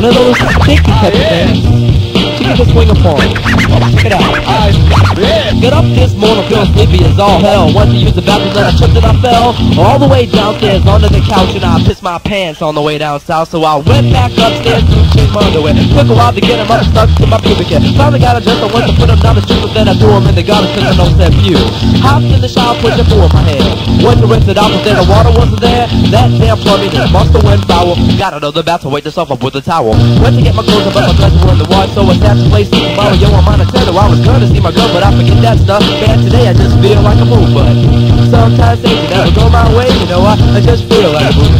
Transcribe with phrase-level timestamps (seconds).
[0.00, 1.79] One of those sticky type things.
[2.60, 2.92] To swing.
[2.92, 4.36] Check it out.
[5.16, 5.56] Bet.
[5.64, 7.72] Get up this morning, feeling sleepy as all hell.
[7.72, 10.84] Once to use the bathroom, then I tripped and I fell all the way downstairs
[10.84, 13.48] onto the couch, and I pissed my pants on the way down south.
[13.48, 15.72] So I went back upstairs to change my underwear.
[15.72, 17.80] Took a while to get them up, stuck to my pubic hair.
[17.96, 20.28] Finally got adjusted, went to put them down the street, but then I threw them
[20.28, 21.56] in the garbage because I know said few.
[22.04, 23.64] Hopped in the shower, put the fool in my head.
[24.04, 25.88] Went to rinse it out, but then the water wasn't there.
[26.12, 27.96] That damn plumbing just must have went foul.
[28.20, 29.96] Got another bath to wait this off up with a towel.
[30.20, 32.16] Went to get my clothes, but my clothes were in the wash, so I
[32.50, 33.96] sat to play Super Mario on my Nintendo.
[33.96, 35.82] I was gonna see my girl, but I forget that stuff.
[35.82, 37.74] Man, today I just feel like a fool, but
[38.30, 39.88] sometimes things never go my way.
[40.00, 41.54] You know, I, I just feel like a fool.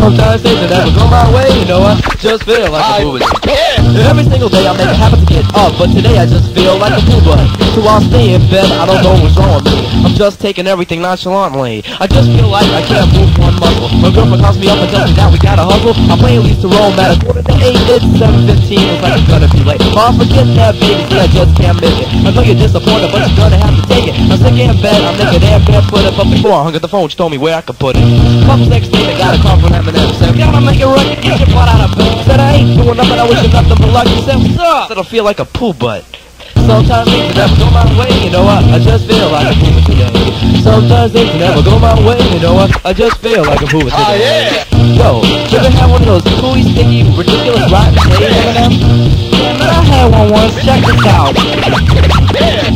[0.00, 1.48] Sometimes things never go my way.
[1.60, 4.06] You know, I just feel like a fool today.
[4.08, 6.76] Every single day I make it happen to get up, but today I just feel
[6.78, 7.20] like a fool.
[7.24, 7.40] But
[7.74, 8.68] so I'll stay in bed.
[8.80, 9.86] I don't know what's wrong with me.
[10.04, 11.84] I'm just taking everything nonchalantly.
[12.00, 13.79] I just feel like I can't move one muscle.
[13.98, 15.94] My girlfriend calls me up and tells me that we gotta hustle.
[16.20, 17.80] Play at least to roll at a quarter to eight.
[17.90, 18.84] It's seven fifteen.
[18.86, 19.80] It's like it's gonna be late.
[19.96, 21.02] Oh, forget that, baby.
[21.08, 22.08] See, I just can't make it.
[22.22, 24.14] I know you're disappointed, but you're gonna have to take it.
[24.28, 25.00] I'm sick in bed.
[25.00, 27.56] I'm naked and barefooted, but before I hung up the phone, she told me where
[27.56, 28.04] I could put it.
[28.68, 30.12] Next day, I got a call from Eminem.
[30.20, 31.16] Said, gotta make it right.
[31.22, 32.12] Get your butt out of bed.
[32.26, 33.18] Said I ain't doing nothing.
[33.18, 34.06] I wish you nothing but luck.
[34.28, 34.88] Said, what's up?
[34.88, 36.04] Said I feel like a poo butt.
[36.70, 38.62] Sometimes things never go my way, you know what?
[38.62, 40.62] I just feel like a pooper today.
[40.62, 42.70] Sometimes things never go my way, you know what?
[42.86, 43.98] I just feel like a pooper Oh, today.
[43.98, 44.70] Ah, yeah.
[44.94, 48.70] Yo, you ever had one of those gooey, sticky, ridiculous rotten days, Eminem?
[49.60, 50.54] I had one once.
[50.64, 52.29] Check this out.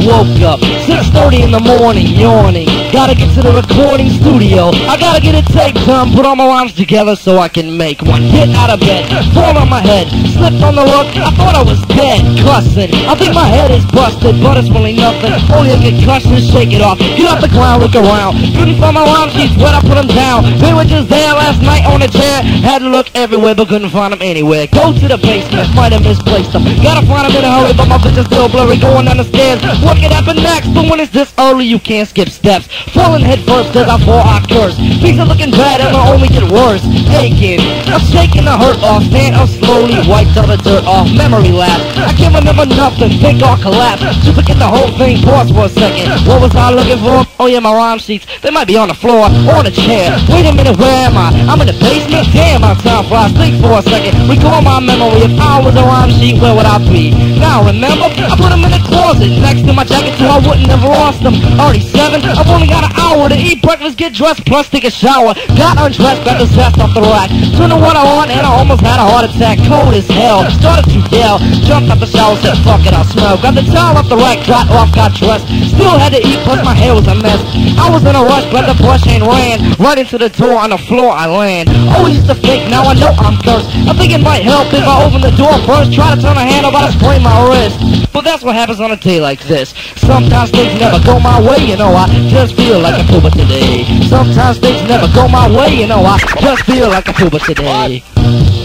[0.00, 2.66] Woke up, 6.30 in the morning, yawning.
[2.90, 4.72] Gotta get to the recording studio.
[4.88, 8.00] I gotta get a taped done, put all my lines together so I can make
[8.00, 8.22] one.
[8.32, 9.04] Get out of bed,
[9.34, 11.06] fall on my head, slipped on the rug.
[11.20, 12.94] I thought I was dead, cussing.
[13.04, 15.34] I think my head is busted, but it's really nothing.
[15.52, 16.98] Only a concussion, shake it off.
[16.98, 18.38] Get off the ground, look around.
[18.54, 20.46] Couldn't find my rhyme sheets, where'd I put them down?
[20.60, 22.42] They were just there last night on a chair.
[22.62, 24.66] Had to look everywhere, but couldn't find them anywhere.
[24.70, 26.64] Go to the basement, might have misplaced them.
[26.78, 28.78] Gotta find them in a hurry, but my vision's still blurry.
[28.78, 30.70] Going down the stairs, what could happen next?
[30.70, 32.68] But when it's this early, you can't skip steps.
[32.94, 34.76] Falling head first, cause I fall, I curse.
[35.02, 36.84] Things are looking bad, and I only get worse.
[37.10, 37.58] Aching,
[37.90, 39.02] I'm shaking the hurt off.
[39.10, 41.10] Stand up slowly, wipe all the dirt off.
[41.10, 41.82] Memory lapse.
[41.98, 44.02] I can't remember nothing, think all collapse.
[44.22, 46.14] Just forget the whole thing, pause for a second.
[46.28, 47.26] What was I looking for?
[47.42, 48.26] Oh yeah, my rhyme sheets.
[48.42, 50.14] They might be on the floor, or on a chair.
[50.30, 51.34] Wait a minute, where am I?
[51.50, 52.28] I'm in the basement?
[52.30, 53.32] Damn, my time flies.
[53.34, 54.14] Think for a second.
[54.28, 55.26] Recall my memory.
[55.26, 57.10] If I was a rhyme sheet, where would I be?
[57.40, 60.70] Now remember, I put them in the closet next to my jacket so I wouldn't
[60.70, 61.34] have lost them.
[61.58, 64.90] Already seven, I've only got an hour to eat breakfast, get dressed, plus take a
[64.90, 65.34] shower.
[65.56, 67.32] Got undressed, got the zest off the rack.
[67.56, 69.58] Turned on what I want and I almost had a heart attack.
[69.66, 71.40] Cold as hell, started to yell.
[71.64, 73.40] Jumped out the shower, said fuck it, I'll smell.
[73.40, 75.48] Got the towel off the rack, dropped off, got dressed.
[75.72, 77.40] Still had to eat, plus my hair was a mess.
[77.80, 79.74] I was in a rush, but the brush ain't ran.
[79.80, 81.72] Right into the door, on the floor I land.
[81.96, 83.39] Always used to fake, now I know I'm
[83.88, 85.92] I think it might help if I open the door first.
[85.92, 87.80] Try to turn a handle, but I sprain my wrist.
[88.12, 89.74] But that's what happens on a day like this.
[89.96, 93.84] Sometimes things never go my way, you know, I just feel like a pooper today.
[94.08, 98.02] Sometimes things never go my way, you know, I just feel like a pooper today.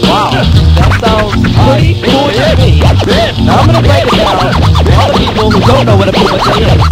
[0.02, 1.34] Wow, that sounds
[1.66, 2.80] pretty cool to me.
[3.44, 6.22] Now I'm gonna break it down all the people who don't know what a day
[6.22, 6.82] is.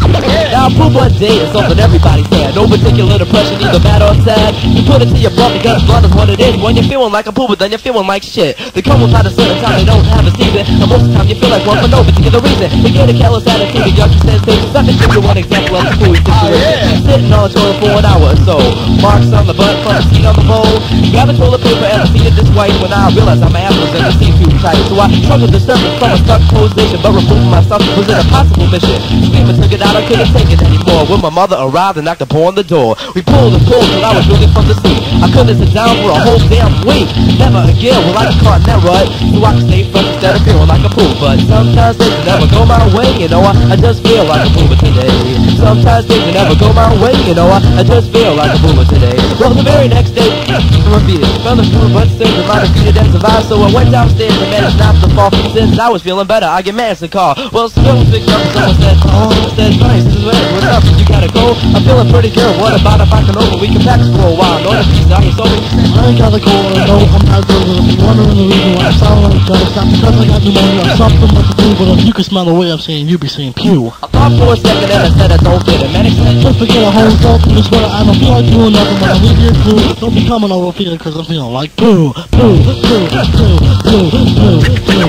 [0.50, 2.54] Now, pooper day is something everybody's had.
[2.54, 4.54] No particular depression, either bad or sad.
[4.64, 6.56] You put it to your blood because blood is what it is.
[6.62, 8.56] When you're feeling like a pooper, then you're feeling like shit.
[8.74, 10.64] They come without a certain time, they don't have a season.
[10.82, 12.70] And most of the time you feel like one for no particular reason.
[12.82, 14.72] They get a careless attitude, a yucky sensation.
[14.72, 16.88] Let me give you one example of a foolish situation.
[16.94, 18.56] Oh, Sitting on a toilet for an hour or so.
[19.04, 19.76] Marks on the butt,
[20.08, 20.64] seat on the bowl.
[21.12, 23.92] Grab a toilet paper and I see it this way when I realize I'm assholes
[23.92, 24.80] and it seems too tight.
[24.88, 28.64] So I struggled to surface from a stuck position, but removing myself was an impossible
[28.72, 28.96] mission.
[29.28, 31.04] Screaming took it out, I couldn't take it anymore.
[31.04, 34.16] When my mother arrived and knocked upon the door, we pulled and pulled till I
[34.16, 35.04] was really from the seat.
[35.20, 37.12] I couldn't sit down for a whole damn week.
[37.36, 40.48] Never again will I caught in that rut, so I can stay fresh instead of
[40.48, 41.12] feeling like a fool.
[41.20, 43.44] But sometimes things never go my way, you know.
[43.44, 45.12] I, I just feel like a boomer today.
[45.60, 47.52] Sometimes things never go my way, you know.
[47.52, 48.93] I, I just feel like a boomer today.
[49.40, 50.62] Well, the very next day, I
[50.94, 51.26] repeated.
[51.42, 53.46] Found the food, but still the mind defeated and survived.
[53.50, 55.30] So I went downstairs and managed not to fall.
[55.52, 57.34] Since I was feeling better, I get mad and call.
[57.50, 60.24] Well, still picked up and someone said, Oh, I said, nice, this is.
[60.24, 60.82] What's up?
[60.86, 61.54] You gotta go?
[61.74, 62.50] I'm feeling pretty good.
[62.60, 63.58] What about if I come over?
[63.58, 64.58] We can practice for a while.
[64.62, 67.62] No, the piece out here, so I ain't gotta go and no, I'm not good
[67.66, 67.98] with it.
[67.98, 69.60] Wondering the reason why I sound like that.
[69.64, 72.24] It's not because I got pneumonia or something what to do, but if you can
[72.24, 73.90] smell the way I'm saying, you be saying pew.
[73.98, 75.90] I thought for a second and I said I don't get it.
[75.90, 77.90] Said, Just forget a whole go through this weather.
[77.90, 79.78] I don't feel like doing nothing, but I leave here too.
[80.00, 84.10] Don't be coming over here because I'm feeling like poo, poo, poo, poo, poo, poo,
[84.10, 85.00] poo, poo, poo.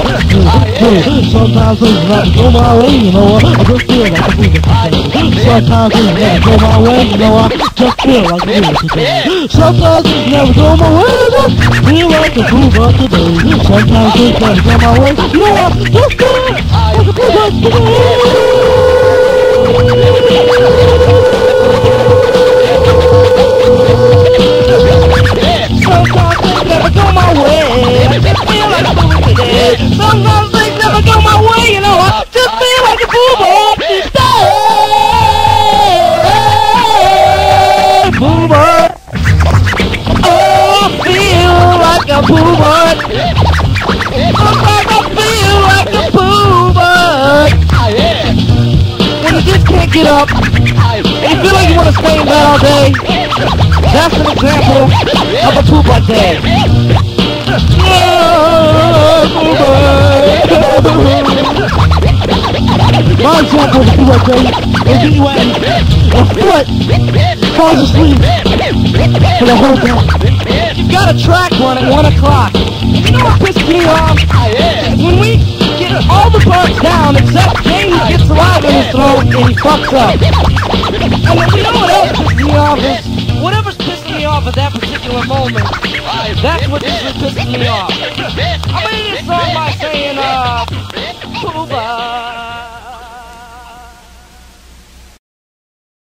[1.31, 3.43] Sometimes things not go my way, you know what?
[3.43, 4.53] I just feel like a poo.
[5.45, 9.47] Sometimes things never go my way, you know I just feel like fool today.
[9.49, 11.55] Sometimes things never go my way, I just
[11.85, 13.35] feel like a fool but today.
[13.65, 16.63] Sometimes things never go my way, you know I just feel like
[16.95, 17.55] a fool but
[52.13, 52.93] you bed all day,
[53.93, 56.37] that's an example of a poop day.
[63.23, 64.43] My example of a fool day
[64.91, 65.39] is anyway,
[66.13, 66.67] a foot
[67.55, 68.19] falls asleep
[69.39, 69.95] for the whole day.
[70.75, 72.53] You've got a track run at 1 o'clock.
[72.53, 74.84] You know what pisses me off?
[76.09, 80.11] All the birds down except James gets alive in his throat and he fucks up.
[80.11, 84.55] And then you know what else pisses me off is whatever's pissing me off at
[84.55, 85.65] that particular moment,
[86.41, 87.91] that's what just pisses me off.
[87.91, 90.65] I'm gonna end this song by saying, uh,
[91.39, 92.74] Pooba.